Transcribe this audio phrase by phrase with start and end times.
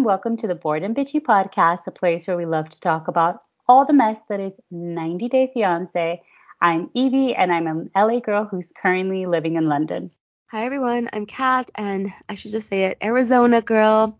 [0.00, 0.16] everyone.
[0.16, 3.42] Welcome to the Bored and Bitchy podcast, a place where we love to talk about
[3.68, 6.22] all the mess that is 90 Day Fiance.
[6.58, 10.10] I'm Evie, and I'm an LA girl who's currently living in London.
[10.46, 14.18] Hi everyone, I'm Kat, and I should just say it, Arizona girl,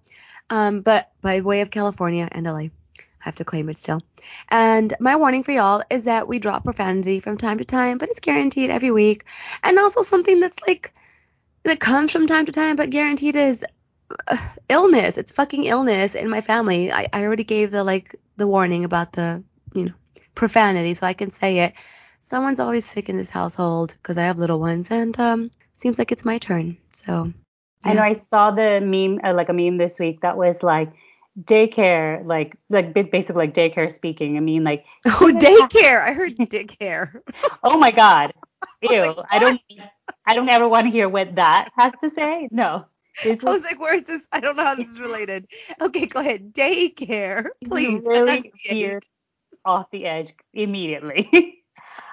[0.50, 2.58] um, but by way of California and LA.
[2.58, 2.70] I
[3.20, 4.02] have to claim it still.
[4.50, 8.10] And my warning for y'all is that we drop profanity from time to time, but
[8.10, 9.24] it's guaranteed every week.
[9.62, 10.92] And also something that's like
[11.62, 13.64] that comes from time to time, but guaranteed is
[14.68, 15.18] illness.
[15.18, 16.92] It's fucking illness in my family.
[16.92, 19.42] I, I already gave the like the warning about the
[19.74, 19.92] you know
[20.34, 21.74] profanity, so I can say it.
[22.20, 26.12] Someone's always sick in this household because I have little ones, and um, seems like
[26.12, 26.76] it's my turn.
[26.92, 27.32] So
[27.84, 27.90] yeah.
[27.90, 30.92] I know I saw the meme, uh, like a meme this week that was like
[31.40, 34.36] daycare, like like basically like daycare speaking.
[34.36, 36.06] I mean like oh daycare.
[36.06, 37.20] I heard daycare.
[37.62, 38.32] oh my god.
[38.82, 38.90] Ew.
[38.90, 39.60] I, like, I don't
[40.26, 42.48] I don't ever want to hear what that has to say.
[42.50, 42.84] No.
[43.24, 44.28] I was like, where is this?
[44.32, 45.46] I don't know how this is related.
[45.80, 46.52] Okay, go ahead.
[46.54, 48.02] Daycare, please.
[48.04, 48.98] Really.
[49.64, 51.62] Off the edge immediately.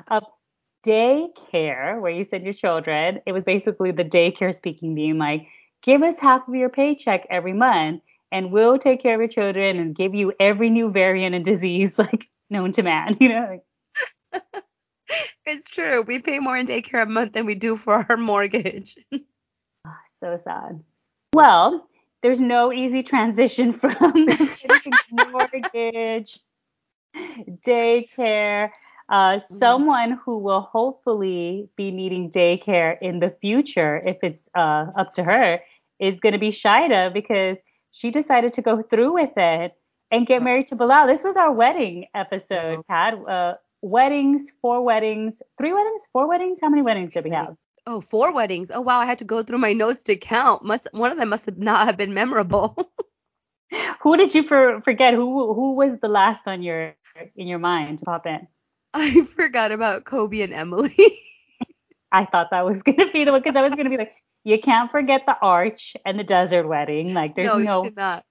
[0.09, 0.22] uh,
[0.85, 5.47] daycare, where you send your children, it was basically the daycare speaking, being like,
[5.81, 9.78] give us half of your paycheck every month, and we'll take care of your children
[9.80, 13.17] and give you every new variant and disease like known to man.
[13.19, 13.61] You know.
[14.33, 14.44] Like,
[15.45, 16.03] it's true.
[16.05, 18.97] We pay more in daycare a month than we do for our mortgage.
[19.13, 20.83] oh, so sad.
[21.38, 21.88] Well,
[22.23, 24.27] there's no easy transition from
[25.31, 26.39] mortgage,
[27.16, 28.71] daycare.
[29.09, 29.55] Uh, mm-hmm.
[29.55, 35.23] someone who will hopefully be needing daycare in the future, if it's uh, up to
[35.23, 35.61] her,
[35.99, 37.57] is going to be Shaeeda because
[37.91, 39.73] she decided to go through with it
[40.11, 41.07] and get married to Bilal.
[41.07, 43.13] This was our wedding episode, Pat.
[43.13, 46.59] Uh, weddings, four weddings, three weddings, four weddings.
[46.61, 47.55] How many weddings did we have?
[47.88, 48.69] Oh, four weddings.
[48.69, 50.63] Oh wow, I had to go through my notes to count.
[50.63, 52.75] Must one of them must have not have been memorable.
[54.02, 55.13] who did you for, forget?
[55.13, 56.95] Who who was the last on your
[57.35, 58.45] in your mind to pop in?
[58.94, 60.95] I forgot about Kobe and Emily.
[62.12, 64.13] I thought that was gonna be the one because I was gonna be like,
[64.44, 67.13] you can't forget the arch and the desert wedding.
[67.13, 68.25] Like there's no, no you cannot.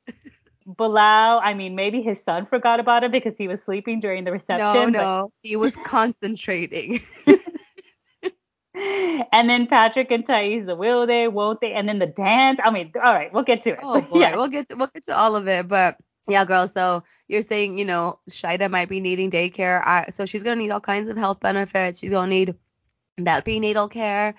[0.67, 4.33] Bilal, I mean, maybe his son forgot about it because he was sleeping during the
[4.33, 4.93] reception.
[4.93, 7.01] No, no, he was concentrating
[8.77, 12.61] and then Patrick and Thais, the will they, won't they, and then the dance.
[12.63, 13.79] I mean, all right, we'll get to it.
[13.83, 14.37] Oh boy, yeah.
[14.37, 15.67] we'll get to we'll get to all of it.
[15.67, 15.97] But
[16.29, 16.69] yeah, girl.
[16.69, 19.81] So you're saying, you know, Shaeeda might be needing daycare.
[19.83, 22.01] I, so she's gonna need all kinds of health benefits.
[22.01, 22.55] She's gonna need
[23.19, 24.35] that prenatal care,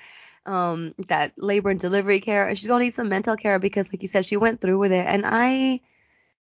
[0.46, 2.54] um, that labor and delivery care.
[2.54, 5.06] She's gonna need some mental care because, like you said, she went through with it.
[5.08, 5.82] And I,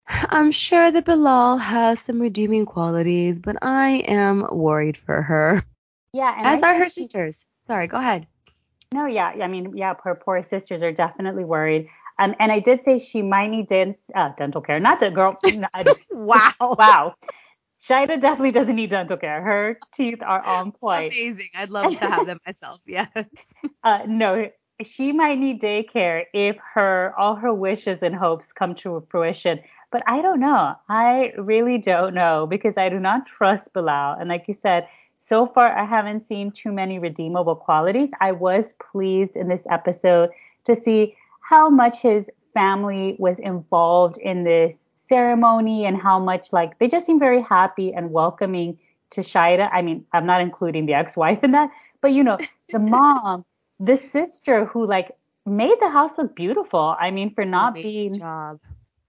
[0.06, 5.64] I'm sure that Bilal has some redeeming qualities, but I am worried for her.
[6.12, 7.46] Yeah, as I are her sisters.
[7.66, 8.26] Sorry, go ahead.
[8.94, 11.88] No, yeah, I mean, yeah, her poor sisters are definitely worried.
[12.18, 15.36] Um, and I did say she might need dent, uh, dental care, not to girl.
[16.10, 16.52] wow.
[16.60, 17.14] Wow.
[17.82, 19.42] Shaeeda definitely doesn't need dental care.
[19.42, 21.12] Her teeth are on point.
[21.12, 21.50] Amazing.
[21.54, 22.80] I'd love to have them myself.
[22.86, 23.54] Yes.
[23.84, 24.48] Uh, no,
[24.82, 29.60] she might need daycare if her all her wishes and hopes come to fruition.
[29.92, 30.74] But I don't know.
[30.88, 34.16] I really don't know because I do not trust Bilal.
[34.18, 34.88] And like you said,
[35.26, 38.10] so far, I haven't seen too many redeemable qualities.
[38.20, 40.30] I was pleased in this episode
[40.66, 46.78] to see how much his family was involved in this ceremony and how much like
[46.78, 48.78] they just seem very happy and welcoming
[49.10, 49.68] to Shaeeda.
[49.72, 51.70] I mean, I'm not including the ex-wife in that,
[52.00, 52.38] but you know,
[52.68, 53.44] the mom,
[53.80, 55.10] the sister who like
[55.44, 56.94] made the house look beautiful.
[57.00, 58.60] I mean, for not being job.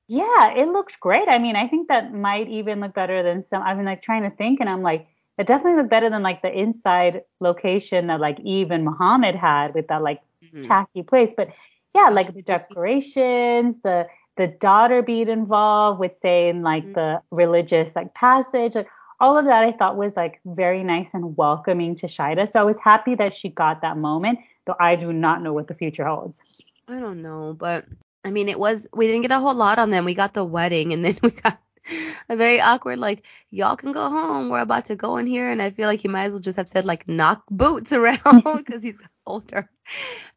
[0.08, 1.28] Yeah, it looks great.
[1.28, 3.62] I mean, I think that might even look better than some.
[3.62, 6.42] I've been like trying to think, and I'm like, it definitely looked better than like
[6.42, 10.64] the inside location that like Yve and Mohamed had with that like mm-hmm.
[10.64, 11.34] tacky place.
[11.36, 11.50] But
[11.96, 16.94] yeah, like the decorations, the the daughter being involved with saying like mm-hmm.
[16.94, 18.88] the religious like passage, like
[19.20, 22.50] all of that I thought was like very nice and welcoming to Shaeeda.
[22.50, 25.68] So I was happy that she got that moment, though I do not know what
[25.68, 26.42] the future holds.
[26.88, 27.86] I don't know, but
[28.24, 30.06] I mean it was we didn't get a whole lot on them.
[30.06, 31.60] We got the wedding and then we got
[32.30, 35.70] very awkward like y'all can go home we're about to go in here and i
[35.70, 39.02] feel like he might as well just have said like knock boots around because he's
[39.26, 39.70] older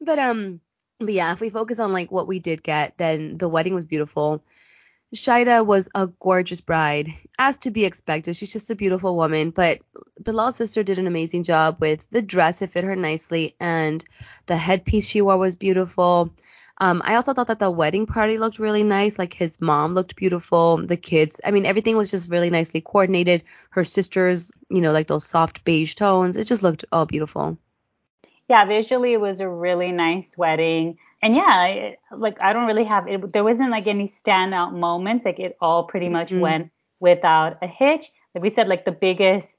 [0.00, 0.60] but um
[0.98, 3.86] but yeah if we focus on like what we did get then the wedding was
[3.86, 4.42] beautiful
[5.14, 8.36] Shaeeda was a gorgeous bride, as to be expected.
[8.36, 9.80] She's just a beautiful woman, but
[10.22, 12.62] Bilal's sister did an amazing job with the dress.
[12.62, 14.04] It fit her nicely, and
[14.46, 16.32] the headpiece she wore was beautiful.
[16.80, 19.18] Um, I also thought that the wedding party looked really nice.
[19.18, 21.40] Like his mom looked beautiful, the kids.
[21.44, 23.42] I mean, everything was just really nicely coordinated.
[23.70, 26.36] Her sisters, you know, like those soft beige tones.
[26.36, 27.58] It just looked all beautiful.
[28.48, 30.98] Yeah, visually it was a really nice wedding.
[31.22, 33.30] and yeah, it, like I don't really have it.
[33.32, 35.26] There wasn't like any standout moments.
[35.26, 36.40] Like it all pretty much Mhm.
[36.40, 38.10] went without a hitch.
[38.34, 39.58] Like we said, like the biggest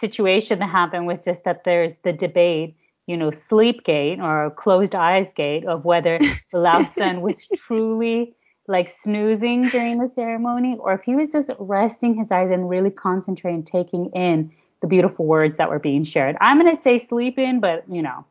[0.00, 2.76] situation that happened was just that there's the debate,
[3.06, 6.18] you know, sleep gate or closed eyes gate of whether
[6.52, 8.34] Lausan was truly
[8.68, 12.90] like snoozing during the ceremony or if he was just resting his eyes and really
[12.90, 16.36] concentrating, taking in the beautiful words that were being shared.
[16.40, 18.24] I'm gonna say sleeping, but you know,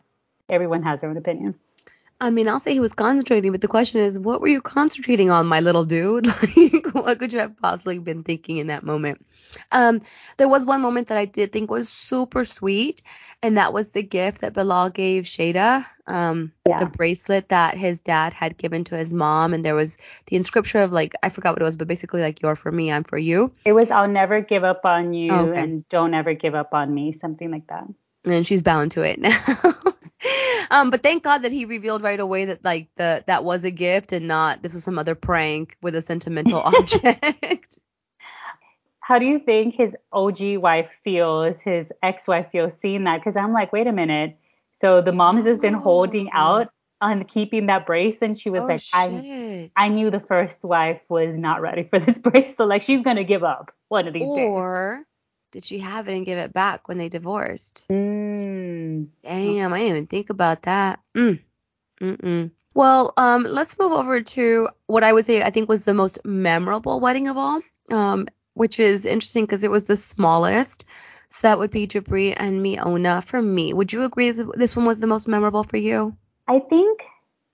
[0.49, 1.55] everyone has their own opinion.
[2.21, 5.31] I mean, I'll say he was concentrating, but the question is, what were you concentrating
[5.31, 6.27] on, my little dude?
[6.93, 9.25] Like, what could you have possibly been thinking in that moment?
[9.71, 10.01] Um,
[10.37, 13.01] there was one moment that I did think was super sweet,
[13.41, 16.77] and that was the gift that Bilal gave Shaeeda, um, Yeah.
[16.77, 19.97] the bracelet that his dad had given to his mom, and there was
[20.27, 22.91] the inscription of like I forgot what it was, but basically like "You're for me,
[22.91, 25.59] I'm for you." It was I'll never give up on you okay.
[25.59, 27.85] and don't ever give up on me, something like that.
[28.25, 29.37] And she's bound to it now.
[30.71, 33.71] um, but thank God that he revealed right away that like the that was a
[33.71, 37.79] gift and not this was some other prank with a sentimental object.
[38.99, 43.17] How do you think his OG wife feels, his ex-wife feels seeing that?
[43.17, 44.37] Because I'm like, wait a minute.
[44.73, 46.71] So the mom has just been holding out
[47.01, 49.71] on keeping that brace, and she was oh like, I shit.
[49.75, 52.69] I knew the first wife was not ready for this bracelet.
[52.69, 54.47] Like she's gonna give up one of these days.
[54.47, 55.03] or
[55.51, 57.85] did she have it and give it back when they divorced?
[57.89, 59.07] Mm.
[59.23, 60.99] Damn, I didn't even think about that.
[61.15, 61.39] Mm.
[62.01, 62.51] Mm-mm.
[62.73, 66.23] Well, um, let's move over to what I would say I think was the most
[66.25, 67.61] memorable wedding of all,
[67.91, 70.85] um, which is interesting because it was the smallest.
[71.29, 73.73] So that would be Jibri and Miona for me.
[73.73, 76.15] Would you agree that this one was the most memorable for you?
[76.47, 77.03] I think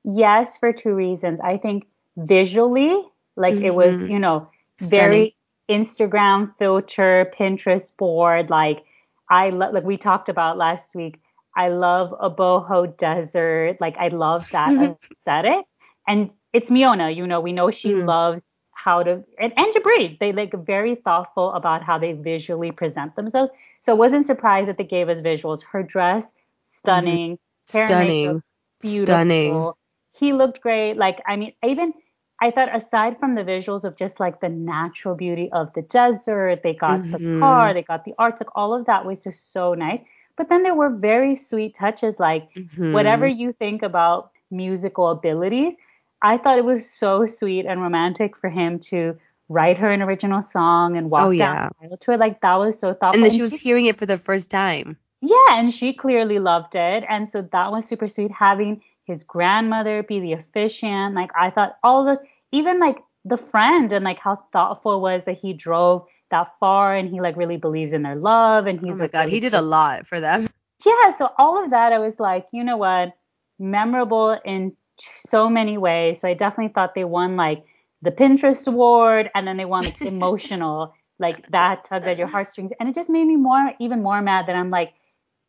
[0.03, 1.39] yes for two reasons.
[1.41, 3.03] I think visually,
[3.35, 4.09] like it was, Mhm.
[4.09, 4.49] you know,
[4.79, 4.91] Stunning.
[4.91, 5.35] very
[5.69, 8.49] Instagram filter, Pinterest board.
[8.49, 8.83] Like
[9.29, 11.19] I love, like we talked about last week.
[11.55, 13.77] I love a boho desert.
[13.79, 15.65] Like I love that aesthetic.
[16.07, 18.05] And it's Miona, you know, we know she Mm.
[18.05, 20.17] loves how to and, and Jibri.
[20.19, 23.51] They like very thoughtful about how they visually present themselves.
[23.81, 25.63] So I wasn't surprised that they gave us visuals.
[25.63, 26.31] Her dress,
[26.63, 27.37] stunning.
[27.73, 27.99] And Stunning.
[27.99, 28.41] makeup,
[28.81, 29.75] beautiful.
[29.75, 29.75] Stunning.
[30.13, 30.95] He looked great.
[30.95, 31.93] Like, I mean, even
[32.41, 36.61] I thought aside from the visuals of just like the natural beauty of the desert,
[36.63, 37.39] they got the Mhm.
[37.39, 40.01] car, they got the art, like all of that was just so nice.
[40.35, 42.93] But then there were very sweet touches, like Mhm.
[42.93, 45.75] whatever you think about musical abilities,
[46.21, 49.17] I thought it was so sweet and romantic for him to
[49.49, 51.69] write her an original song and walk Oh, down yeah.
[51.81, 52.19] the aisle to it.
[52.19, 53.15] Like that was so thoughtful.
[53.15, 54.97] And then she was hearing it for the first time.
[55.21, 57.03] yeah, and she clearly loved it.
[57.09, 58.31] And so that was super sweet.
[58.31, 63.37] Having his grandmother be the officiant, like I thought all of those, even like the
[63.37, 67.37] friend and like how thoughtful it was that he drove that far and he like
[67.37, 70.05] really believes in their love and he's oh my god, really he did a lot
[70.05, 70.47] for them.
[70.85, 73.13] yeah, so all of that, I was like, you know what,
[73.59, 76.19] memorable in t- so many ways.
[76.19, 77.63] So I definitely thought they won like
[78.01, 82.71] the Pinterest award, and then they won like emotional, like that tugged at your heartstrings,
[82.79, 84.93] and it just made me more, even more mad that I'm like,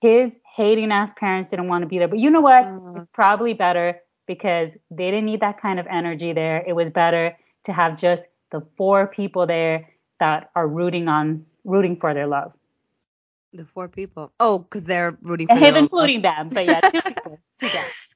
[0.00, 2.08] his hating ass parents didn't want to be there.
[2.08, 2.64] But you know what?
[2.64, 2.94] Uh.
[2.96, 6.62] It's probably better because they didn't need that kind of energy there.
[6.66, 9.88] It was better to have just the four people there
[10.18, 12.52] that are rooting on, rooting for their love.
[13.52, 14.32] The four people.
[14.40, 16.50] Oh, because they're rooting for him including them.
[16.50, 17.38] But yeah, two people.
[17.60, 17.68] Two.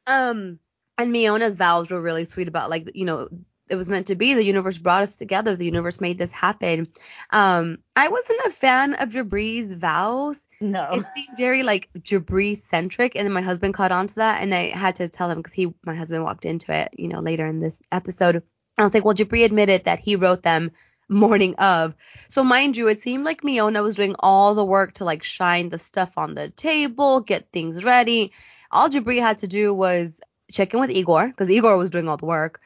[0.07, 0.59] Um,
[0.99, 3.29] and Miona's vows were really sweet about like you know
[3.73, 4.35] it was meant to be.
[4.35, 5.57] The universe brought us together.
[5.57, 6.89] The universe made this happen.
[7.31, 10.47] Um, I wasn't a fan of Jibri's vows.
[10.61, 10.91] No.
[10.93, 14.55] It seemed very like Jibri centric, and then my husband caught on to that, and
[14.55, 17.47] I had to tell him because he, my husband, walked into it, you know, later
[17.47, 18.43] in this episode.
[18.77, 20.73] I was like, well, Jibri admitted that he wrote them
[21.09, 21.97] morning of.
[22.29, 25.71] So mind you, it seemed like Miona was doing all the work to like shine
[25.71, 28.33] the stuff on the table, get things ready.
[28.71, 32.17] All Jibri had to do was check in with Igor because Igor was doing all
[32.19, 32.61] the work,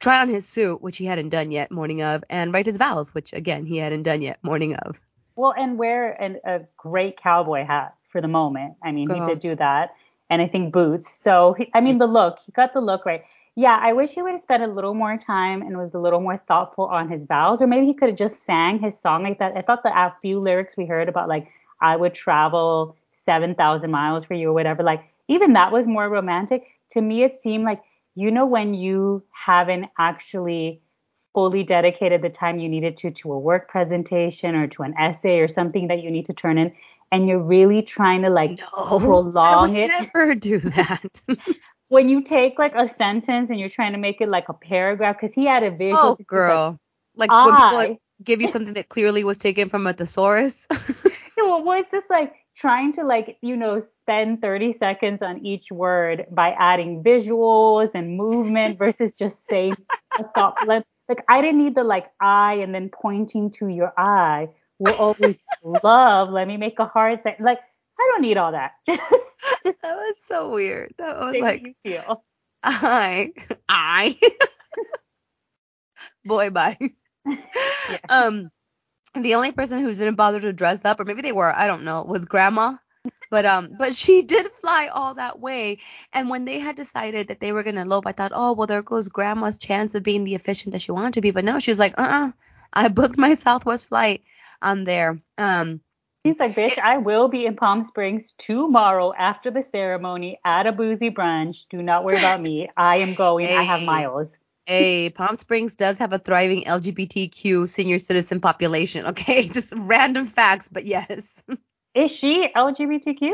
[0.00, 3.14] try on his suit, which he hadn't done yet morning of, and write his vows,
[3.14, 5.00] which again he hadn't done yet morning of.
[5.36, 8.74] Well, and wear an, a great cowboy hat for the moment.
[8.82, 9.94] I mean, he did do that.
[10.30, 11.10] And I think boots.
[11.10, 13.22] So, he, I mean, the look, he got the look right.
[13.54, 16.20] Yeah, I wish he would have spent a little more time and was a little
[16.20, 19.38] more thoughtful on his vows, or maybe he could have just sang his song like
[19.40, 19.56] that.
[19.56, 21.48] I thought the a few lyrics we heard about, like,
[21.82, 26.78] I would travel 7,000 miles for you or whatever, like, even that was more romantic.
[26.90, 27.82] To me, it seemed like,
[28.14, 30.80] you know, when you haven't actually
[31.34, 35.38] fully dedicated the time you needed to to a work presentation or to an essay
[35.38, 36.72] or something that you need to turn in
[37.10, 41.22] and you're really trying to like I prolong would it never do that.
[41.88, 45.18] when you take like a sentence and you're trying to make it like a paragraph
[45.20, 46.78] because he had a visual oh, was like, girl.
[47.14, 50.66] Like, when people like, give you something that clearly was taken from a thesaurus.
[51.36, 56.26] Well, it's just like trying to like, you know, spend 30 seconds on each word
[56.30, 59.76] by adding visuals and movement versus just saying
[60.18, 60.56] a thought.
[60.66, 64.48] Like, like I didn't need the like eye and then pointing to your eye.
[64.78, 66.30] Will always love.
[66.30, 67.58] Let me make a heart say like
[67.98, 68.72] I don't need all that.
[68.86, 69.02] Just
[69.62, 70.94] just that was so weird.
[70.98, 72.24] That was like you feel.
[72.62, 73.32] I
[73.68, 74.18] I
[76.24, 76.78] boy bye.
[77.26, 77.98] Yeah.
[78.08, 78.50] Um
[79.14, 81.84] the only person who didn't bother to dress up or maybe they were, I don't
[81.84, 82.76] know, was grandma.
[83.30, 85.78] But um but she did fly all that way
[86.12, 88.66] and when they had decided that they were going to elope I thought, "Oh, well
[88.66, 91.58] there goes grandma's chance of being the efficient that she wanted to be." But no,
[91.58, 92.32] she was like, "Uh-uh.
[92.72, 94.22] I booked my Southwest flight.
[94.60, 95.80] I'm there." Um
[96.24, 100.72] He's like, bitch, I will be in Palm Springs tomorrow after the ceremony at a
[100.72, 101.56] boozy brunch.
[101.68, 102.70] Do not worry about me.
[102.76, 103.52] I am going.
[103.52, 104.38] I have miles.
[104.66, 109.06] Hey, Palm Springs does have a thriving LGBTQ senior citizen population.
[109.06, 111.42] Okay, just random facts, but yes,
[111.94, 113.32] Is she LGBTQ?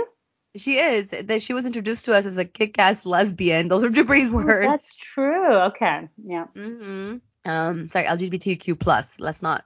[0.57, 1.11] she is.
[1.11, 3.69] That she was introduced to us as a kick-ass lesbian.
[3.69, 4.67] Those are Jibri's Oh, words.
[4.71, 5.55] that's true.
[5.69, 6.09] Okay.
[6.25, 6.47] Yeah.
[6.55, 7.17] hmm
[7.49, 9.19] Um, sorry, LGBTQ plus.
[9.19, 9.65] Let's not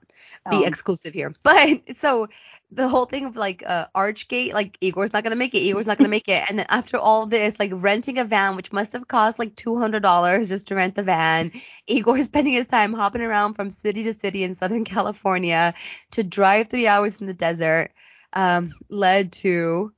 [0.50, 0.64] be Oh.
[0.64, 1.34] exclusive here.
[1.42, 2.28] But so
[2.70, 5.58] the whole thing of like uh, Archgate, like Igor's not gonna make it.
[5.58, 6.44] Igor's not gonna make it.
[6.48, 9.76] And then after all this, like renting a van, which must have cost like two
[9.78, 11.52] hundred dollars just to rent the van.
[11.86, 15.74] Igor spending his time hopping around from city to city in Southern California
[16.12, 17.90] to drive three hours in the desert,
[18.32, 19.92] um, led to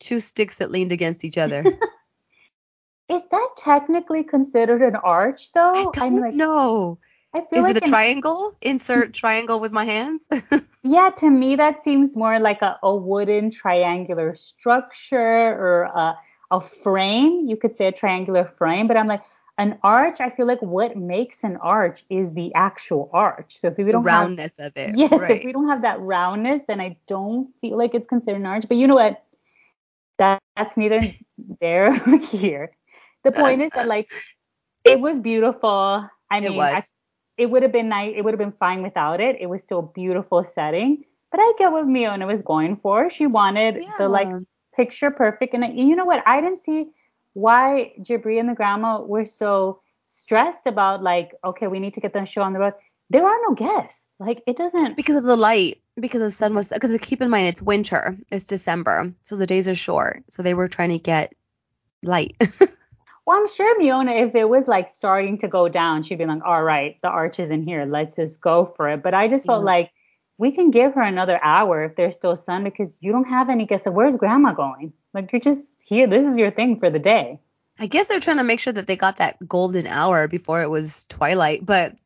[0.00, 1.64] two sticks that leaned against each other.
[3.08, 5.92] Is that technically considered an arch though?
[5.96, 6.98] I I'm don't like, know.
[7.34, 8.56] I feel Is like it a an- triangle?
[8.62, 10.28] Insert triangle with my hands.
[10.86, 16.14] Yeah, to me that seems more like a, a wooden triangular structure or a,
[16.50, 17.46] a frame.
[17.46, 19.22] You could say a triangular frame, but I'm like
[19.56, 20.20] an arch.
[20.20, 23.58] I feel like what makes an arch is the actual arch.
[23.58, 24.94] So if we don't have roundness of it.
[24.98, 25.38] yes, right.
[25.38, 28.64] if we don't have that roundness, then I don't feel like it's considered an arch.
[28.68, 29.24] But you know what?
[30.18, 31.00] That that's neither
[31.60, 32.72] there nor here.
[33.24, 34.08] The point is that like
[34.84, 36.08] it was beautiful.
[36.30, 36.92] I It mean, was.
[37.38, 38.14] I, it would have been nice.
[38.16, 39.36] It would have been fine without it.
[39.40, 41.04] It was still a beautiful setting.
[41.30, 43.10] But I get what Miona was going for.
[43.10, 44.28] She wanted the like
[44.76, 45.54] picture perfect.
[45.54, 46.22] And you know what?
[46.26, 46.90] I didn't see
[47.32, 52.12] why Jibri and the grandma were so stressed about like, okay, we need to get
[52.12, 52.74] the show on the road.
[53.10, 54.08] There are no guests.
[54.20, 54.96] Like it doesn't.
[54.96, 56.68] because of the light, because the sun was.
[56.68, 60.24] Because keep in mind it's winter, it's December, so the days are short.
[60.28, 61.34] So they were trying to get
[62.02, 62.36] light.
[63.26, 66.42] Well, I'm sure Miona, if it was like starting to go down, she'd be like,
[66.44, 67.86] all right, the arch is in here.
[67.86, 69.02] Let's just go for it.
[69.02, 69.90] But I just felt like
[70.36, 73.64] we can give her another hour if there's still sun because you don't have any
[73.64, 73.84] guests.
[73.84, 74.92] So where's grandma going?
[75.14, 76.06] Like you're just here.
[76.06, 77.40] This is your thing for the day.
[77.78, 80.70] I guess they're trying to make sure that they got that golden hour before it
[80.70, 81.64] was twilight.
[81.64, 81.96] But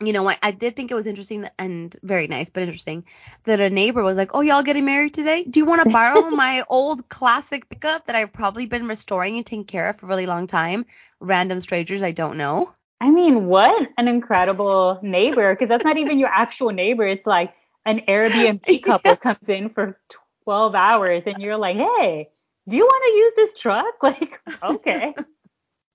[0.00, 0.38] you know what?
[0.42, 3.04] I did think it was interesting and very nice, but interesting
[3.44, 5.44] that a neighbor was like, "Oh, y'all getting married today?
[5.44, 9.46] Do you want to borrow my old classic pickup that I've probably been restoring and
[9.46, 10.86] taking care of for a really long time?
[11.20, 16.18] Random strangers I don't know." I mean, what an incredible neighbor because that's not even
[16.18, 17.06] your actual neighbor.
[17.06, 17.52] It's like
[17.84, 19.98] an Airbnb couple comes in for
[20.44, 22.28] 12 hours and you're like, hey,
[22.68, 23.94] do you want to use this truck?
[24.02, 25.14] Like, okay.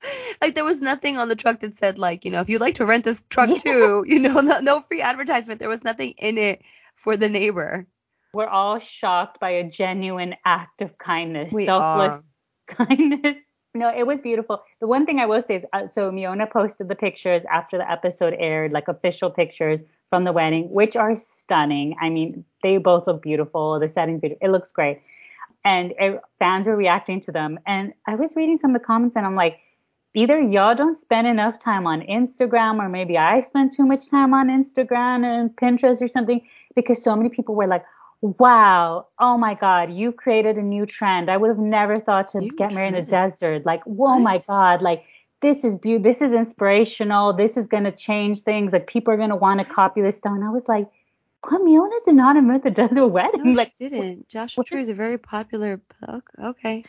[0.42, 2.76] like there was nothing on the truck that said like you know if you'd like
[2.76, 6.38] to rent this truck too you know no, no free advertisement there was nothing in
[6.38, 6.62] it
[6.96, 7.88] for the neighbor
[8.34, 12.36] We're all shocked by a genuine act of kindness, We selfless
[12.68, 13.38] kindness.
[13.74, 14.64] No, it was beautiful.
[14.82, 17.90] The one thing I will say is, uh, so Miona posted the pictures after the
[17.90, 21.96] episode aired, like official pictures from the wedding, which are stunning.
[22.02, 23.80] I mean, they both look beautiful.
[23.80, 24.46] The setting's beautiful.
[24.46, 25.02] It looks great.
[25.64, 27.60] And uh, fans were reacting to them.
[27.66, 29.60] And I was reading some of the comments, and I'm like,
[30.14, 34.34] either y'all don't spend enough time on Instagram, or maybe I spend too much time
[34.34, 36.42] on Instagram and Pinterest or something,
[36.76, 37.84] because so many people were like,
[38.22, 41.30] wow, oh my God, you've created a new trend.
[41.30, 43.66] I would have never thought to New get married in the desert.
[43.66, 45.06] Like, oh my God, like
[45.42, 46.04] this is beautiful.
[46.04, 47.34] This is inspirational.
[47.34, 48.74] This is going to change things.
[48.74, 50.36] Like people are going to want to copy this style.
[50.36, 50.88] And I was like,
[51.44, 53.42] Miona did not invent the desert wedding.
[53.44, 56.30] no like, she didn't josh what- true is a very popular book.
[56.44, 56.86] okay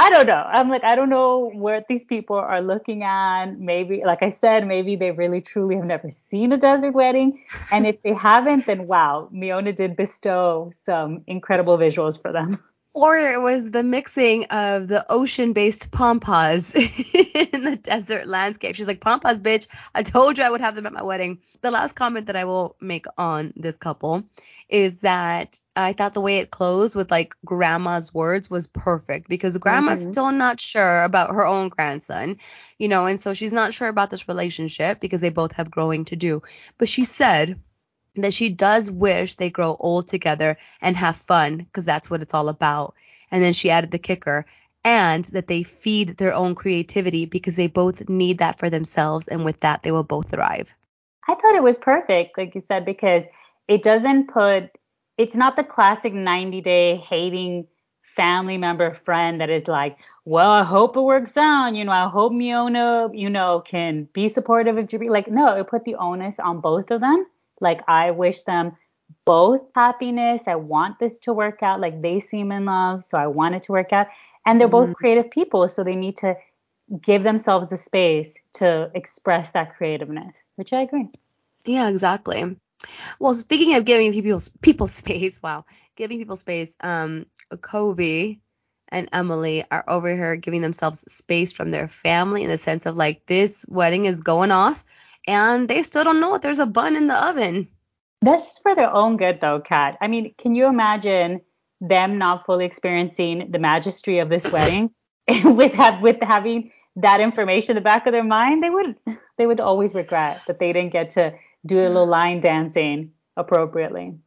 [0.00, 0.44] I don't know.
[0.46, 3.58] I'm like, I don't know what these people are looking at.
[3.58, 7.42] Maybe, like I said, maybe they really truly have never seen a desert wedding.
[7.72, 12.62] And if they haven't, then wow, Miona did bestow some incredible visuals for them.
[12.98, 18.74] Or it was the mixing of the ocean-based pampas in the desert landscape.
[18.74, 19.68] She's like, pampas, bitch.
[19.94, 21.38] I told you I would have them at my wedding.
[21.60, 24.24] The last comment that I will make on this couple
[24.68, 29.56] is that I thought the way it closed with like grandma's words was perfect because
[29.58, 30.10] grandma's Mhm.
[30.10, 32.38] still not sure about her own grandson,
[32.78, 36.04] you know, and so she's not sure about this relationship because they both have growing
[36.06, 36.42] to do.
[36.78, 37.60] But she said,
[38.22, 42.34] that she does wish they grow old together and have fun because that's what it's
[42.34, 42.94] all about.
[43.30, 44.46] And then she added the kicker
[44.84, 49.44] and that they feed their own creativity because they both need that for themselves and
[49.44, 50.74] with that they will both thrive.
[51.28, 53.24] I thought it was perfect like you said because
[53.66, 54.70] it doesn't put
[55.18, 57.66] it's not the classic 90 day hating
[58.18, 61.74] family member friend that is like, well, I hope it works out.
[61.74, 65.08] You know, I hope Miona, you know, can be supportive of Jibri.
[65.08, 67.26] Like, no, it put the onus on both of them.
[67.60, 68.76] Like, I wish them
[69.24, 70.42] both happiness.
[70.46, 71.80] I want this to work out.
[71.80, 74.08] Like, they seem in love, so I want it to work out.
[74.46, 74.92] And they're mm-hmm.
[74.92, 76.36] both creative people, so they need to
[77.02, 81.08] give themselves the space to express that creativeness, which I agree.
[81.64, 82.56] Yeah, exactly.
[83.18, 85.64] Well, speaking of giving people people space, wow,
[85.96, 87.26] giving people space, um,
[87.60, 88.38] Kobe
[88.88, 92.96] and Emily are over here giving themselves space from their family in the sense of
[92.96, 94.84] like this wedding is going off,
[95.28, 97.68] and they still don't know if there's a bun in the oven.
[98.22, 99.96] That's for their own good, though, Kat.
[100.00, 101.40] I mean, can you imagine
[101.80, 104.90] them not fully experiencing the majesty of this wedding
[105.44, 108.62] with have, with having that information in the back of their mind?
[108.62, 108.96] They would
[109.36, 114.18] they would always regret that they didn't get to do a little line dancing appropriately.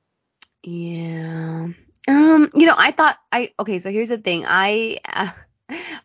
[0.63, 1.67] Yeah.
[2.07, 4.45] Um, you know, I thought I okay, so here's the thing.
[4.47, 5.29] I uh,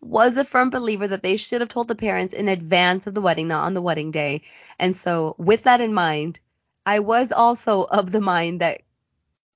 [0.01, 3.21] was a firm believer that they should have told the parents in advance of the
[3.21, 4.43] wedding, not on the wedding day.
[4.79, 6.41] And so, with that in mind,
[6.85, 8.83] I was also of the mind that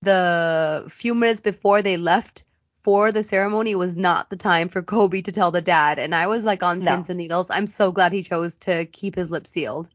[0.02, 5.21] the few minutes before they left for the ceremony was not the time for Kobe
[5.23, 5.99] to tell the dad.
[5.99, 6.93] And I was like on no.
[6.93, 7.50] pins and needles.
[7.50, 9.88] I'm so glad he chose to keep his lips sealed.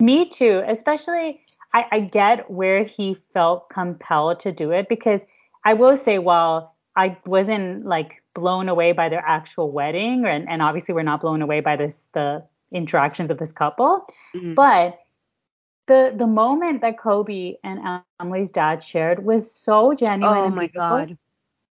[0.00, 1.40] Me too, especially
[1.72, 5.24] I, I get where he felt compelled to do it because
[5.64, 10.62] I will say while I wasn't like blown away by their actual wedding and, and
[10.62, 14.54] obviously we're not blown away by this the interactions of this couple, mm-hmm.
[14.54, 14.98] but
[15.86, 20.36] the the moment that Kobe and Emily's dad shared was so genuine.
[20.36, 21.16] Oh my god.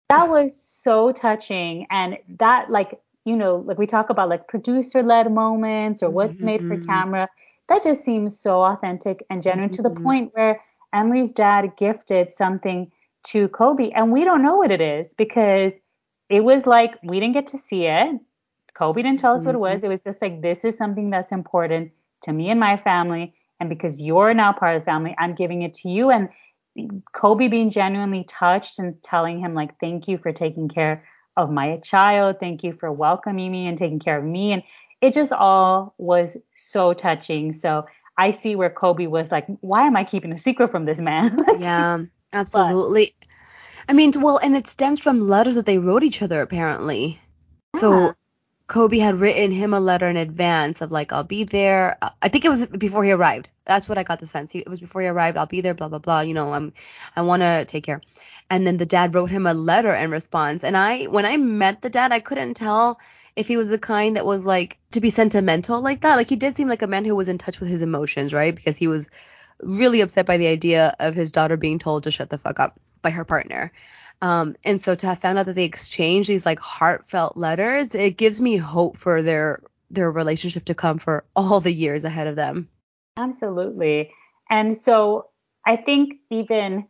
[0.08, 5.02] That was so touching and that like you know like we talk about like producer
[5.02, 6.46] led moments or what's mm-hmm.
[6.46, 6.86] made for mm-hmm.
[6.86, 7.28] camera
[7.68, 9.76] that just seems so authentic and genuine mm-hmm.
[9.76, 10.02] to the mm-hmm.
[10.02, 10.60] point where
[10.92, 12.90] Emily's dad gifted something
[13.22, 15.78] to Kobe and we don't know what it is because
[16.30, 18.18] it was like we didn't get to see it.
[18.72, 19.78] Kobe didn't tell us what it was.
[19.78, 19.86] Mm-hmm.
[19.86, 21.90] It was just like this is something that's important
[22.22, 25.62] to me and my family and because you're now part of the family, I'm giving
[25.62, 26.28] it to you and
[27.12, 31.04] Kobe being genuinely touched and telling him like thank you for taking care
[31.36, 34.62] of my child, thank you for welcoming me and taking care of me and
[35.02, 37.52] it just all was so touching.
[37.52, 41.00] So I see where Kobe was like, why am I keeping a secret from this
[41.00, 41.36] man?
[41.58, 43.14] yeah, absolutely.
[43.18, 43.28] But,
[43.90, 47.18] I mean, well, and it stems from letters that they wrote each other apparently.
[47.74, 47.80] Yeah.
[47.80, 48.14] So
[48.68, 51.98] Kobe had written him a letter in advance of like, I'll be there.
[52.22, 53.48] I think it was before he arrived.
[53.64, 54.52] That's what I got the sense.
[54.52, 55.36] He, it was before he arrived.
[55.36, 55.74] I'll be there.
[55.74, 56.20] Blah blah blah.
[56.20, 56.72] You know, I'm,
[57.16, 58.00] I want to take care.
[58.48, 60.62] And then the dad wrote him a letter in response.
[60.62, 63.00] And I, when I met the dad, I couldn't tell
[63.34, 66.14] if he was the kind that was like to be sentimental like that.
[66.14, 68.54] Like he did seem like a man who was in touch with his emotions, right?
[68.54, 69.10] Because he was
[69.60, 72.78] really upset by the idea of his daughter being told to shut the fuck up
[73.02, 73.72] by her partner.
[74.22, 78.16] Um, and so to have found out that they exchanged these like heartfelt letters, it
[78.16, 82.36] gives me hope for their their relationship to come for all the years ahead of
[82.36, 82.68] them.
[83.16, 84.12] Absolutely.
[84.48, 85.30] And so
[85.66, 86.86] I think even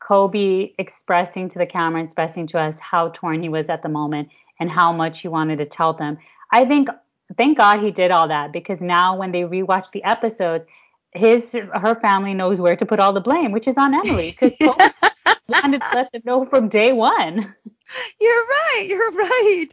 [0.00, 4.28] Kobe expressing to the camera, expressing to us how torn he was at the moment
[4.60, 6.18] and how much he wanted to tell them.
[6.50, 6.88] I think
[7.36, 10.64] thank God he did all that because now when they rewatch the episodes,
[11.12, 14.56] his her family knows where to put all the blame, which is on Emily because
[15.48, 17.54] wanted to let them know from day one.
[18.20, 18.84] You're right.
[18.86, 19.68] You're right.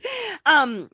[0.45, 0.89] Um.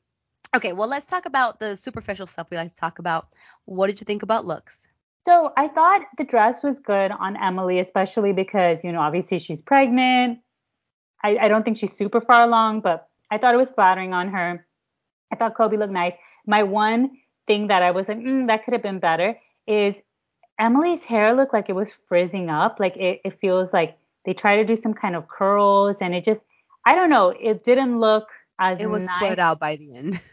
[0.56, 3.28] Okay, well, let's talk about the superficial stuff we like to talk about.
[3.66, 4.88] What did you think about looks?
[5.24, 9.60] So I thought the dress was good on Emily, especially because, you know, obviously she's
[9.60, 10.40] pregnant.
[11.22, 14.28] I, I don't think she's super far along, but I thought it was flattering on
[14.28, 14.66] her.
[15.30, 16.14] I thought Kobe looked nice.
[16.46, 20.00] My one thing that I was like, mm, that could have been better is
[20.58, 22.80] Emily's hair looked like it was frizzing up.
[22.80, 26.24] Like it, it feels like they try to do some kind of curls and it
[26.24, 26.44] just,
[26.86, 28.28] I don't know, it didn't look
[28.58, 29.16] as It was nice.
[29.18, 30.20] sweat out by the end.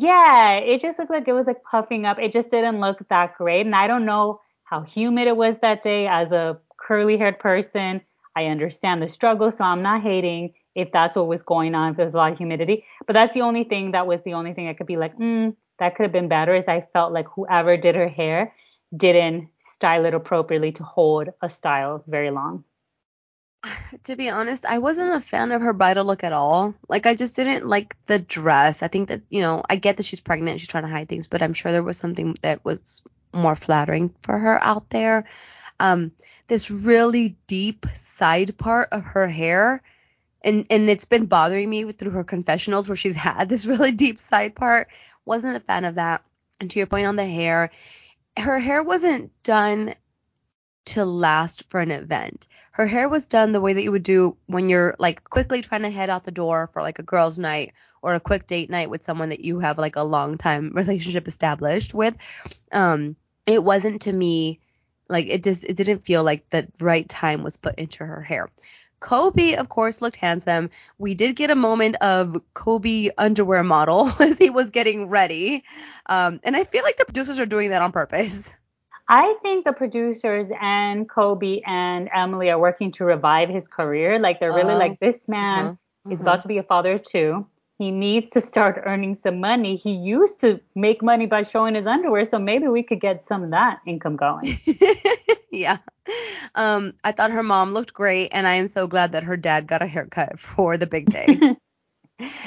[0.00, 2.20] Yeah, it just looked like it was like puffing up.
[2.20, 3.66] It just didn't look that great.
[3.66, 8.00] And I don't know how humid it was that day as a curly haired person.
[8.36, 11.96] I understand the struggle, so I'm not hating if that's what was going on, if
[11.96, 12.84] there's a lot of humidity.
[13.08, 15.56] But that's the only thing that was the only thing I could be like, mm,
[15.80, 18.54] that could have been better is I felt like whoever did her hair
[18.96, 22.62] didn't style it appropriately to hold a style very long.
[24.04, 26.74] To be honest, I wasn't a fan of her bridal look at all.
[26.88, 28.82] Like I just didn't like the dress.
[28.82, 31.26] I think that, you know, I get that she's pregnant, she's trying to hide things,
[31.26, 35.26] but I'm sure there was something that was more flattering for her out there.
[35.80, 36.12] um,
[36.48, 39.82] this really deep side part of her hair.
[40.42, 44.18] And, and it's been bothering me through her confessionals where she's had this really deep
[44.18, 44.88] side part.
[45.24, 46.22] Wasn't a fan of that.
[46.60, 47.70] And to your point on the hair,
[48.36, 49.94] her hair wasn't done
[50.88, 52.46] to last for an event.
[52.72, 55.82] Her hair was done the way that you would do when you're like quickly trying
[55.82, 57.72] to head out the door for like a girls' night
[58.02, 61.28] or a quick date night with someone that you have like a long time relationship
[61.28, 62.16] established with.
[62.72, 64.60] Um, it wasn't to me
[65.08, 68.50] like it just it didn't feel like the right time was put into her hair.
[69.00, 70.70] Kobe, of course, looked handsome.
[70.98, 75.64] We did get a moment of Kobe underwear model as he was getting ready.
[76.06, 78.52] Um, and I feel like the producers are doing that on purpose.
[79.08, 84.18] I think the producers and Kobe and Emily are working to revive his career.
[84.18, 86.30] Like they're really uh, like this man uh-huh, is uh-huh.
[86.30, 87.46] about to be a father too.
[87.78, 89.76] He needs to start earning some money.
[89.76, 93.44] He used to make money by showing his underwear, so maybe we could get some
[93.44, 94.58] of that income going.
[95.52, 95.78] yeah.
[96.54, 99.66] Um, I thought her mom looked great, and I am so glad that her dad
[99.66, 101.38] got a haircut for the big day.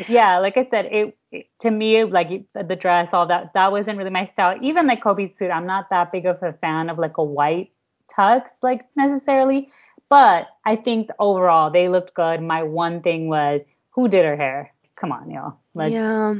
[0.07, 3.97] yeah, like I said, it, it, to me like the dress, all that that wasn't
[3.97, 4.57] really my style.
[4.61, 7.71] Even like Kobe's suit, I'm not that big of a fan of like a white
[8.11, 9.69] tux like necessarily,
[10.09, 12.41] but I think overall they looked good.
[12.41, 14.73] My one thing was who did her hair?
[14.95, 15.57] Come on, y'all.
[15.73, 16.35] Let's yeah.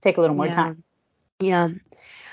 [0.00, 0.54] take a little more yeah.
[0.54, 0.82] time.
[1.40, 1.68] Yeah.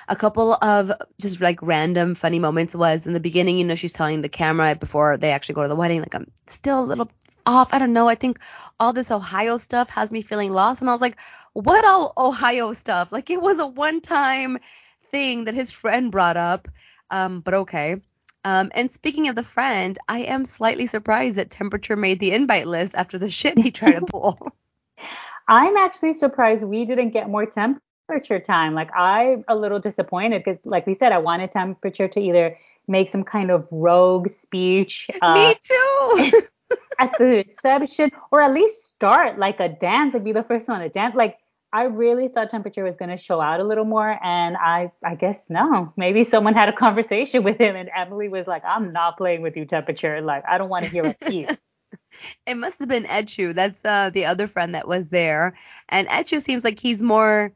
[0.09, 3.93] A couple of just like random funny moments was in the beginning, you know, she's
[3.93, 7.09] telling the camera before they actually go to the wedding, like I'm still a little
[7.45, 7.73] off.
[7.73, 8.07] I don't know.
[8.07, 8.39] I think
[8.79, 10.81] all this Ohio stuff has me feeling lost.
[10.81, 11.17] And I was like,
[11.53, 13.11] what all Ohio stuff?
[13.11, 14.59] Like it was a one time
[15.05, 16.67] thing that his friend brought up.
[17.11, 18.01] Um, but okay.
[18.45, 22.67] Um, and speaking of the friend, I am slightly surprised that Temperature made the invite
[22.67, 24.37] list after the shit he tried to pull.
[25.47, 28.73] I'm actually surprised we didn't get more temperature time.
[28.73, 33.09] Like I'm a little disappointed because, like we said, I wanted temperature to either make
[33.09, 35.09] some kind of rogue speech.
[35.21, 36.41] Uh, Me too.
[36.99, 40.81] at the reception, or at least start like a dance, like be the first one
[40.81, 41.15] to dance.
[41.15, 41.37] Like
[41.71, 45.15] I really thought temperature was going to show out a little more, and I I
[45.15, 45.91] guess no.
[45.97, 49.57] Maybe someone had a conversation with him, and Emily was like, "I'm not playing with
[49.57, 50.21] you, temperature.
[50.21, 51.49] Like I don't want to hear a peep."
[52.45, 53.53] it must have been Echu.
[53.53, 55.57] That's uh, the other friend that was there,
[55.89, 57.51] and Echu seems like he's more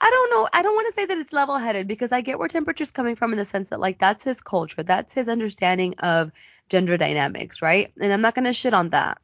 [0.00, 0.48] I don't know.
[0.52, 3.16] I don't want to say that it's level headed because I get where temperature's coming
[3.16, 6.30] from in the sense that like that's his culture, that's his understanding of
[6.68, 7.92] gender dynamics, right?
[8.00, 9.18] And I'm not gonna shit on that.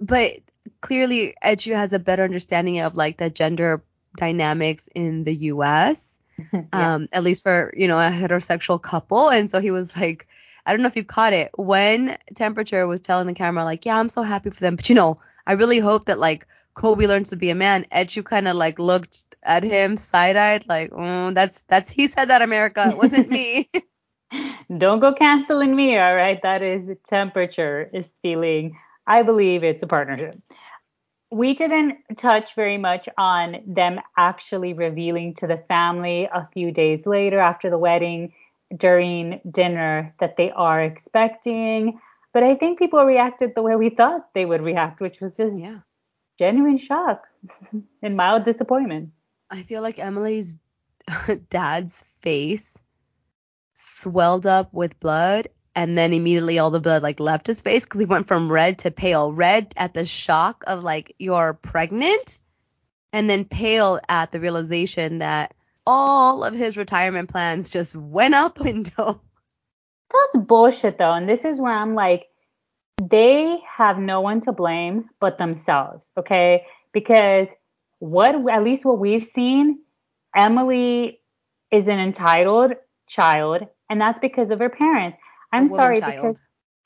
[0.00, 0.40] But
[0.80, 3.82] clearly Edu has a better understanding of like the gender
[4.16, 6.18] dynamics in the US.
[6.52, 6.62] yeah.
[6.72, 9.28] Um, at least for, you know, a heterosexual couple.
[9.28, 10.28] And so he was like,
[10.64, 13.98] I don't know if you caught it when temperature was telling the camera, like, yeah,
[13.98, 14.76] I'm so happy for them.
[14.76, 18.24] But you know, I really hope that like Kobe learns to be a man, Edu
[18.24, 22.42] kind of like looked at him side eyed, like, oh, that's that's he said that
[22.42, 23.70] America, it wasn't me.
[24.76, 26.40] Don't go canceling me, all right?
[26.42, 28.76] That is temperature is feeling.
[29.06, 30.36] I believe it's a partnership.
[31.30, 37.06] We didn't touch very much on them actually revealing to the family a few days
[37.06, 38.32] later after the wedding
[38.76, 42.00] during dinner that they are expecting.
[42.32, 45.56] But I think people reacted the way we thought they would react, which was just
[45.58, 45.80] yeah
[46.38, 47.26] genuine shock
[48.02, 49.10] and mild disappointment.
[49.50, 50.58] I feel like Emily's
[51.50, 52.78] dad's face
[53.98, 58.00] swelled up with blood and then immediately all the blood like left his face because
[58.00, 59.32] he went from red to pale.
[59.32, 62.40] Red at the shock of like you're pregnant,
[63.12, 65.54] and then pale at the realization that
[65.86, 69.20] all of his retirement plans just went out the window.
[70.12, 72.26] That's bullshit though, and this is where I'm like,
[73.00, 76.64] they have no one to blame but themselves, okay?
[76.92, 77.48] Because
[78.00, 79.78] what at least what we've seen,
[80.34, 81.20] Emily
[81.70, 82.72] is an entitled
[83.06, 85.18] child, and that's because of her parents.
[85.52, 86.36] I'm sorry child.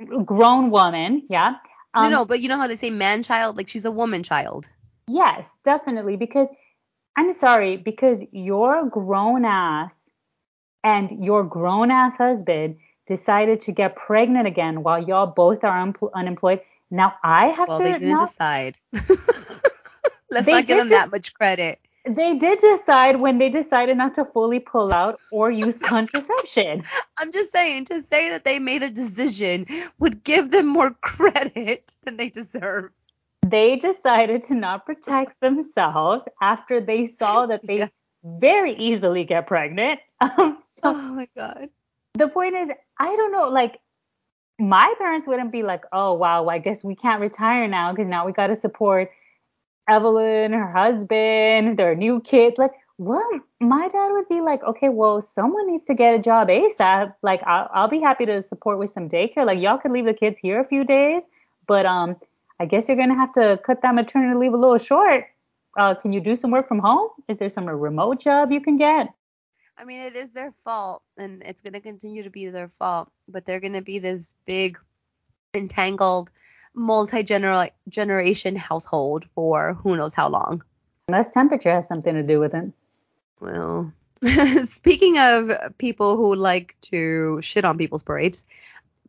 [0.01, 1.55] because grown woman, yeah.
[1.95, 4.23] Um, no, no, but you know how they say man child, like she's a woman
[4.23, 4.69] child.
[5.09, 6.17] Yes, definitely.
[6.17, 6.49] Because
[7.17, 10.09] I'm sorry, because your grown ass
[10.85, 15.95] and your grown ass husband decided to get pregnant again while y'all both are un-
[16.15, 16.61] unemployed.
[16.91, 17.85] Now I have well, to.
[17.85, 18.79] Well, they didn't decide.
[20.31, 21.79] Let's not give them that much credit.
[22.05, 26.83] They did decide when they decided not to fully pull out or use contraception.
[27.19, 29.67] I'm just saying to say that they made a decision
[30.01, 32.91] would give them more credit than they deserve.
[33.47, 37.89] They decided to not protect themselves after they saw that they yeah.
[38.25, 40.01] very easily get pregnant.
[40.39, 41.69] Um, so, oh my god
[42.15, 43.81] the point is, I don't know, like
[44.59, 48.27] my parents wouldn't be like, oh wow, I guess we can't retire now because now
[48.27, 49.11] we got to support
[49.89, 52.55] Evelyn, her husband, their new kid.
[52.59, 53.29] Like well,
[53.61, 57.15] my dad would be like, okay, well, someone needs to get a job ASAP.
[57.23, 59.45] Like, I'll, I'll be happy to support with some daycare.
[59.45, 61.25] Like, y'all could leave the kids here a few days,
[61.67, 62.17] but um,
[62.61, 65.27] I guess you're gonna have to cut that maternity leave a little short.
[65.77, 67.09] Uh, can you do some work from home?
[67.29, 69.09] Is there some remote job you can get?
[69.79, 73.47] I mean, it is their fault, and it's to continue to be their fault, but
[73.47, 74.79] they're to be this big,
[75.55, 76.31] entangled,
[76.75, 80.63] multi generation household for who knows how long.
[81.09, 82.73] Unless temperature has something to do with it.
[83.41, 83.93] Well,
[84.63, 88.47] speaking of people who like to shit on people's parades,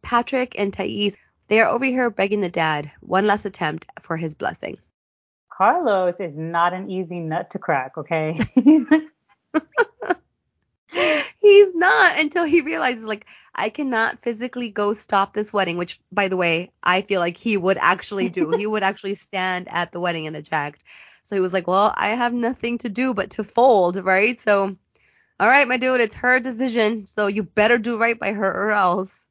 [0.01, 4.33] Patrick and Thais, they are over here begging the dad one last attempt for his
[4.33, 4.77] blessing.
[5.55, 8.39] Carlos is not an easy nut to crack, okay?
[11.43, 16.29] He's not until he realizes like I cannot physically go stop this wedding, which by
[16.29, 18.51] the way, I feel like he would actually do.
[18.57, 20.85] he would actually stand at the wedding and eject.
[21.21, 24.39] So he was like, "Well, I have nothing to do but to fold, right?
[24.39, 24.77] So
[25.37, 27.07] all right, my dude, it's her decision.
[27.07, 29.27] So you better do right by her or else."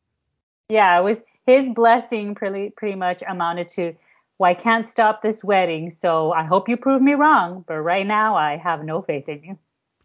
[0.68, 3.96] Yeah, it was his blessing pretty pretty much amounted to
[4.38, 8.06] well, I can't stop this wedding, so I hope you prove me wrong, but right
[8.06, 9.58] now I have no faith in you.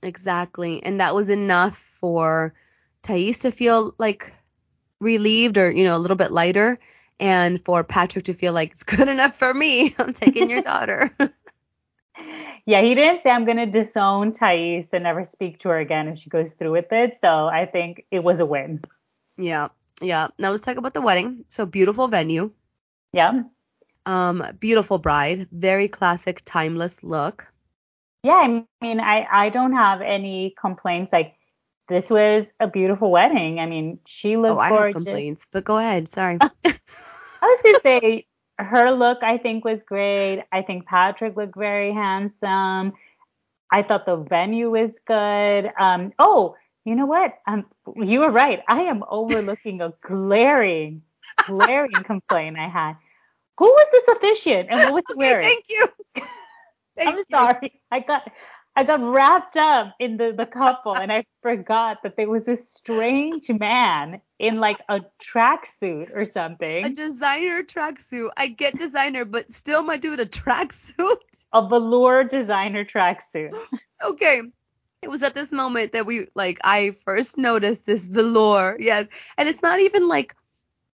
[0.03, 0.83] Exactly.
[0.83, 2.53] And that was enough for
[3.01, 4.31] Thais to feel like
[4.99, 6.79] relieved or, you know, a little bit lighter
[7.19, 9.95] and for Patrick to feel like it's good enough for me.
[9.97, 11.11] I'm taking your daughter.
[12.65, 16.07] yeah, he didn't say I'm going to disown Thais and never speak to her again
[16.07, 17.17] if she goes through with it.
[17.19, 18.81] So I think it was a win.
[19.37, 19.69] Yeah.
[20.01, 20.27] Yeah.
[20.37, 21.45] Now let's talk about the wedding.
[21.49, 22.51] So beautiful venue.
[23.13, 23.43] Yeah.
[24.05, 27.47] Um, beautiful bride, very classic, timeless look
[28.23, 31.11] yeah, I mean, I, I don't have any complaints.
[31.11, 31.35] Like,
[31.89, 33.59] this was a beautiful wedding.
[33.59, 34.95] I mean, she looked oh, I gorgeous.
[34.95, 36.09] have complaints, but go ahead.
[36.09, 36.37] Sorry.
[36.41, 36.75] I
[37.41, 38.25] was gonna say
[38.59, 39.23] her look.
[39.23, 40.43] I think was great.
[40.51, 42.93] I think Patrick looked very handsome.
[43.71, 45.71] I thought the venue was good.
[45.79, 47.37] Um, oh, you know what?
[47.47, 48.63] Um, you were right.
[48.67, 51.01] I am overlooking a glaring,
[51.45, 52.95] glaring complaint I had.
[53.57, 55.41] Who was this officiant and what was he wearing?
[55.41, 55.87] Thank you.
[56.99, 57.23] I'm you.
[57.29, 57.81] sorry.
[57.91, 58.31] I got
[58.77, 62.71] I got wrapped up in the, the couple and I forgot that there was this
[62.71, 66.85] strange man in like a tracksuit or something.
[66.85, 68.29] A designer tracksuit.
[68.37, 71.17] I get designer, but still my dude a tracksuit.
[71.53, 73.51] A velour designer tracksuit.
[74.03, 74.41] okay.
[75.01, 78.77] It was at this moment that we like I first noticed this velour.
[78.79, 79.07] Yes.
[79.39, 80.35] And it's not even like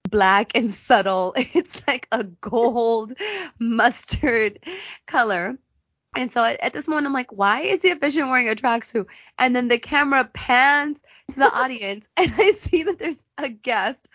[0.08, 1.34] black and subtle.
[1.36, 3.14] It's like a gold
[3.58, 4.60] mustard
[5.06, 5.58] color.
[6.14, 9.06] And so at this moment, I'm like, why is the officiant wearing a tracksuit?
[9.38, 14.08] And then the camera pans to the audience, and I see that there's a guest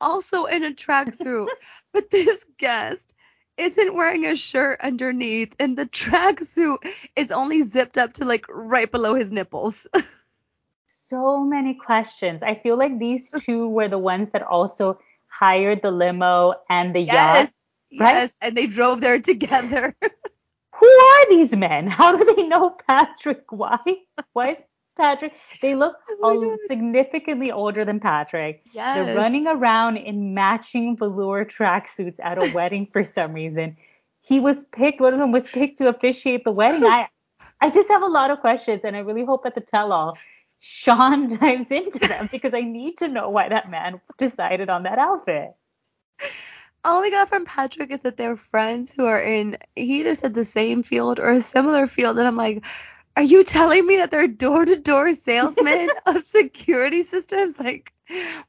[0.00, 1.46] also in a tracksuit,
[1.92, 3.14] but this guest
[3.56, 6.78] isn't wearing a shirt underneath, and the tracksuit
[7.14, 9.86] is only zipped up to like right below his nipples.
[10.86, 12.42] so many questions.
[12.42, 17.00] I feel like these two were the ones that also hired the limo and the
[17.00, 18.00] yes, yacht.
[18.00, 18.14] Right?
[18.14, 19.94] Yes, and they drove there together
[20.74, 21.86] who are these men?
[21.86, 23.44] How do they know Patrick?
[23.50, 23.78] Why?
[24.32, 24.62] Why is
[24.96, 25.32] Patrick?
[25.62, 28.62] They look oh significantly older than Patrick.
[28.72, 28.96] Yes.
[28.96, 33.76] They're running around in matching velour tracksuits at a wedding for some reason.
[34.20, 35.00] He was picked.
[35.00, 36.84] One of them was picked to officiate the wedding.
[36.84, 37.08] I,
[37.60, 40.18] I just have a lot of questions, and I really hope at the tell-all,
[40.60, 44.98] Shaun dives into them because I need to know why that man decided on that
[44.98, 45.54] outfit
[46.84, 50.34] all we got from Patrick is that they're friends who are in, he either said
[50.34, 52.18] the same field or a similar field.
[52.18, 52.64] And I'm like,
[53.16, 57.58] are you telling me that they're door to door salesmen of security systems?
[57.58, 57.92] Like,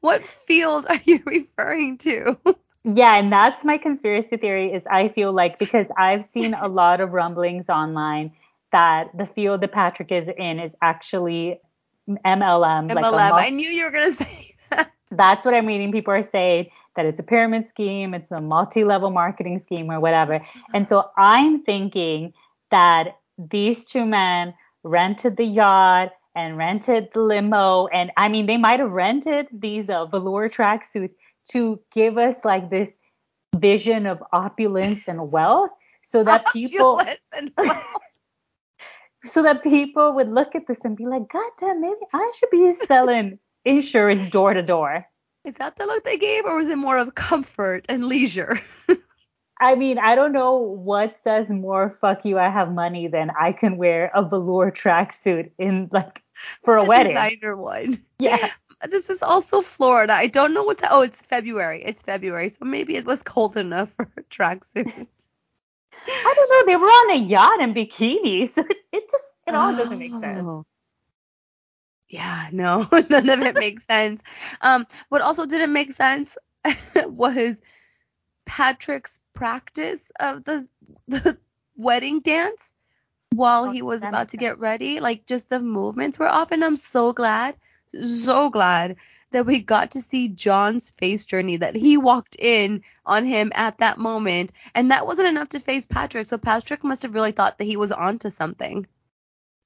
[0.00, 2.38] what field are you referring to?
[2.84, 7.00] Yeah, and that's my conspiracy theory is I feel like because I've seen a lot
[7.00, 8.32] of rumblings online
[8.70, 11.60] that the field that Patrick is in is actually
[12.08, 12.90] MLM.
[12.90, 12.94] MLM.
[12.94, 14.90] Like I knew you were gonna say that.
[15.10, 15.90] That's what I'm reading.
[15.92, 20.40] People are saying that it's a pyramid scheme, it's a multi-level marketing scheme or whatever.
[20.74, 22.32] And so I'm thinking
[22.70, 28.56] that these two men rented the yacht and rented the limo and I mean they
[28.56, 31.14] might have rented these uh, velour tracksuits
[31.50, 32.98] to give us like this
[33.56, 35.70] vision of opulence and wealth
[36.02, 37.00] so that people
[39.24, 42.50] so that people would look at this and be like, God damn, maybe I should
[42.50, 45.06] be selling insurance door to door.
[45.46, 48.60] Is that the look they gave, or was it more of comfort and leisure?
[49.58, 53.52] I mean, I don't know what says more "fuck you, I have money" than I
[53.52, 56.22] can wear a velour tracksuit in like
[56.64, 57.14] for a, a wedding.
[57.14, 58.04] Designer one.
[58.18, 58.50] Yeah.
[58.90, 60.12] This is also Florida.
[60.12, 60.88] I don't know what to.
[60.90, 61.82] Oh, it's February.
[61.82, 65.06] It's February, so maybe it was cold enough for a tracksuit.
[66.08, 66.72] I don't know.
[66.72, 68.52] They were on a yacht in bikinis.
[68.52, 70.20] So it just It all doesn't make oh.
[70.20, 70.42] sense.
[70.44, 70.66] Oh.
[72.08, 74.22] Yeah, no, none of it makes sense.
[74.60, 76.38] Um, what also didn't make sense
[77.06, 77.60] was
[78.46, 80.66] Patrick's practice of the
[81.08, 81.38] the
[81.76, 82.72] wedding dance
[83.34, 85.00] while Oh, he was about to get ready.
[85.00, 87.56] Like just the movements were off, and I'm so glad,
[88.02, 88.96] so glad
[89.32, 91.56] that we got to see John's face journey.
[91.58, 95.86] That he walked in on him at that moment, and that wasn't enough to face
[95.86, 96.26] Patrick.
[96.26, 98.86] So Patrick must have really thought that he was onto something.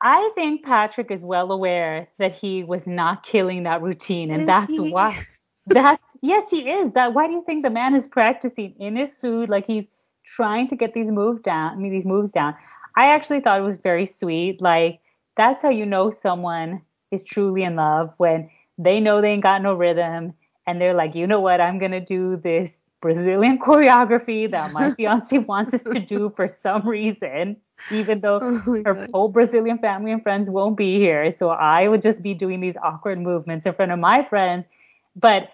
[0.02, 4.74] I think Patrick is well aware that he was not killing that routine, and that's
[4.78, 5.26] why.
[5.66, 6.92] That's yes, he is.
[6.92, 9.86] That why do you think the man is practicing in his suit, like he's
[10.24, 11.72] trying to get these moves down?
[11.72, 12.56] I mean, these moves down.
[12.96, 14.60] I actually thought it was very sweet.
[14.60, 15.00] Like
[15.36, 19.62] that's how you know someone is truly in love when they know they ain't got
[19.62, 20.32] no rhythm,
[20.66, 25.38] and they're like, you know what, I'm gonna do this Brazilian choreography that my fiance
[25.38, 27.56] wants us to do for some reason,
[27.90, 29.10] even though Oh her God.
[29.12, 31.30] whole Brazilian family and friends won't be here.
[31.30, 34.66] So I would just be doing these awkward movements in front of my friends.
[35.16, 35.50] But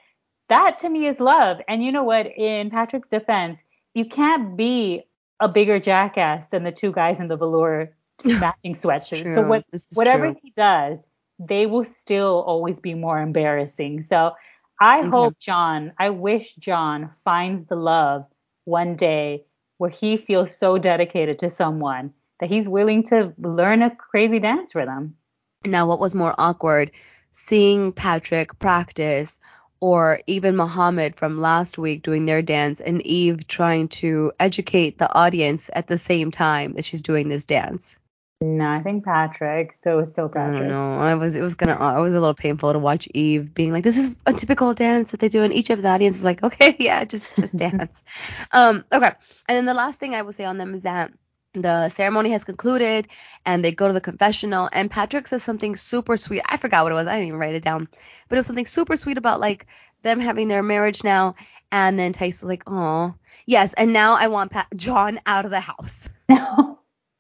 [0.49, 1.59] that to me is love.
[1.69, 2.27] And you know what?
[2.27, 3.61] In Patrick's defense,
[3.95, 5.05] you can't be
[5.41, 9.35] a bigger jackass than the two guys in the velour matching sweatsuits.
[9.35, 10.41] So what, whatever true.
[10.43, 10.99] he does,
[11.39, 14.03] they will still always be more embarrassing.
[14.03, 14.33] So
[14.81, 15.09] I Okay.
[15.09, 18.27] hope John, I wish John finds the love
[18.65, 19.45] one day
[19.79, 24.73] where he feels so dedicated to someone that he's willing to learn a crazy dance
[24.73, 25.17] for them.
[25.65, 26.93] Now, what was more awkward,
[27.33, 29.39] seeing Patrick practice
[29.81, 35.12] or even Mohamed from last week doing their dance and Yve trying to educate the
[35.12, 37.99] audience at the same time that she's doing this dance?
[38.40, 39.75] No, I think Patrick.
[39.75, 40.61] So it's still I Patrick.
[40.61, 40.99] don't know.
[40.99, 43.85] I was it was gonna I was a little painful to watch Yve being like,
[43.85, 46.42] this is a typical dance that they do, and each of the audience is like,
[46.42, 48.05] okay, yeah, just just dance.
[48.53, 49.11] Um, okay.
[49.49, 51.12] And then the last thing I will say on them is that
[51.55, 53.09] the ceremony has concluded
[53.46, 56.42] and they go to the confessional and Patrick says something super sweet.
[56.44, 57.07] I forgot what it was.
[57.07, 57.88] I didn't even write it down.
[58.29, 59.66] But it was something super sweet about like
[60.03, 61.35] them having their marriage now.
[61.72, 63.14] And then was like, oh,
[63.46, 63.72] yes.
[63.75, 66.09] And now I want Pat- John out of the house.
[66.29, 66.76] No,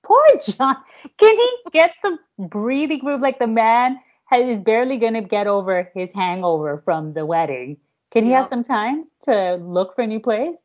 [0.06, 0.76] poor John.
[1.18, 3.20] Can he get some breathing room?
[3.20, 7.78] Like the man has, is barely going to get over his hangover from the wedding.
[8.12, 10.56] Can he have some time to look for a new place?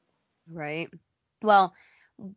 [0.49, 0.89] Right.
[1.41, 1.73] Well,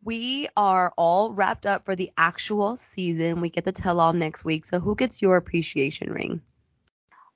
[0.03, 3.39] we are all wrapped up for the actual season.
[3.39, 4.65] We get the tell all next week.
[4.65, 6.41] So who gets your appreciation ring?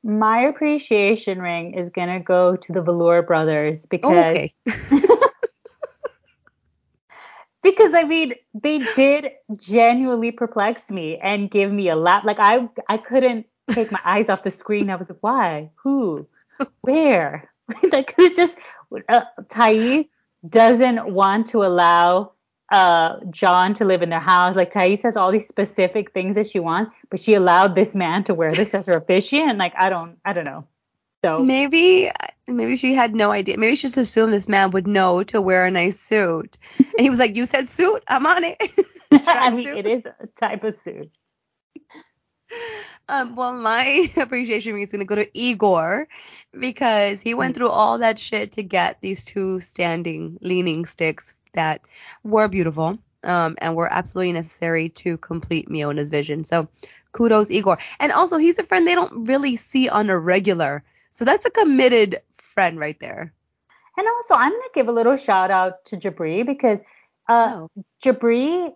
[0.04, 4.52] My appreciation ring is going to go to the Velour brothers because Oh, okay.
[7.62, 12.24] because I mean they did genuinely perplex me and give me a laugh.
[12.26, 14.90] Like I I couldn't take my eyes off the screen.
[14.90, 15.72] I was like, why?
[15.84, 16.28] Who?
[16.82, 17.52] Where?
[17.92, 18.58] like it just
[19.10, 20.10] uh, Thais
[20.48, 22.34] doesn't want to allow
[22.72, 24.56] uh John to live in their house.
[24.56, 28.24] Like Thais has all these specific things that she wants, but she allowed this man
[28.26, 29.58] to wear this as her officiant.
[29.58, 30.66] Like I don't I don't know.
[31.24, 32.10] So Maybe
[32.58, 33.58] maybe she had no idea.
[33.58, 36.58] Maybe she just assumed this man would know to wear a nice suit.
[36.98, 38.62] And he was like, "You said suit, I'm on it."
[39.28, 41.12] I mean it is a type of suit.
[43.08, 46.08] Um, well, my appreciation is gonna go to Igor
[46.60, 47.58] because he went Hmm.
[47.58, 51.82] through all that shit to get these two standing leaning sticks that
[52.24, 56.44] were beautiful, um, and were absolutely necessary to complete Miona's vision.
[56.44, 56.68] So,
[57.12, 57.78] kudos, Igor.
[58.00, 61.52] And also, he's a friend they don't really see on a regular, so that's a
[61.52, 62.22] committed
[62.60, 63.34] friend right there.
[63.98, 66.82] And also, I'm going to give a little shout out to Jibri because
[67.30, 67.70] uh, Oh.
[68.04, 68.74] Jibri,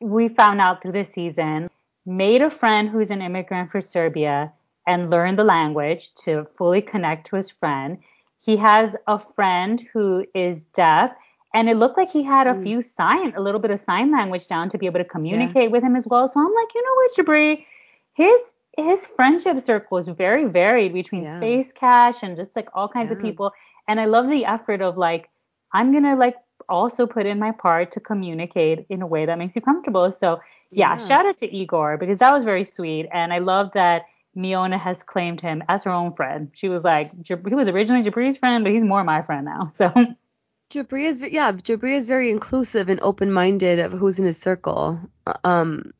[0.00, 1.68] we found out through the season,
[2.06, 4.52] made a friend who's an immigrant for Serbia
[4.86, 7.98] and learned the language to fully connect to his friend.
[8.44, 11.10] He has a friend who is deaf,
[11.52, 12.62] and it looked like he had a Mm.
[12.62, 15.82] few sign, a little bit of sign language down to be able to communicate with
[15.82, 16.28] him as well.
[16.28, 17.64] So I'm like, you know what, Jibri,
[18.14, 18.40] his
[18.76, 21.36] his friendship circle is very varied between Yeah.
[21.36, 23.52] Space Cash and just like all kinds of people.
[23.88, 25.30] And I love the effort of like,
[25.72, 26.36] I'm gonna like
[26.68, 30.10] also put in my part to communicate in a way that makes you comfortable.
[30.12, 31.06] So yeah, Yeah.
[31.06, 33.08] shout out to Igor because that was very sweet.
[33.12, 34.02] And I love that
[34.36, 36.50] Miona has claimed him as her own friend.
[36.52, 39.68] She was like, he was originally Jibri's friend, but he's more my friend now.
[39.70, 39.92] So
[40.70, 45.00] Jibri is yeah, Jabri is very inclusive and open-minded of who's in his circle.
[45.26, 45.92] Uh, Um,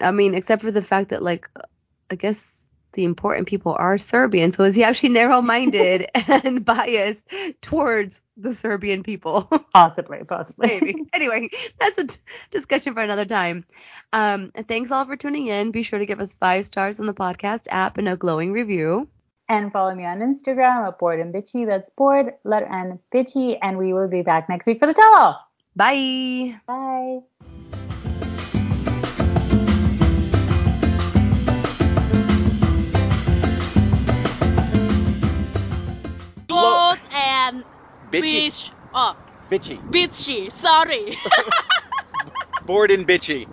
[0.00, 1.48] I mean, except for the fact that like,
[2.12, 7.32] I guess the important people are Serbian, so is he actually narrow-minded and biased
[7.62, 9.42] towards the Serbian people?
[9.74, 10.68] possibly, possibly.
[10.68, 10.94] Maybe.
[11.14, 11.48] anyway,
[11.80, 13.64] that's a t- discussion for another time.
[14.12, 15.70] Um, thanks all for tuning in.
[15.70, 19.08] Be sure to give us five stars on the podcast app and a glowing review.
[19.48, 21.66] And follow me on Instagram at Bored and Bitchy.
[21.66, 23.58] That's Bored, letter N, Bitchy.
[23.60, 25.40] And we will be back next week for the tell all.
[25.74, 26.60] Bye.
[26.66, 27.20] Bye.
[38.12, 38.22] Bitchy.
[38.22, 38.72] Beach.
[38.94, 39.14] Oh,
[39.50, 39.84] Bitchy.
[39.92, 40.52] bitchy.
[40.52, 41.16] Sorry.
[42.60, 43.48] Bored and bitchy.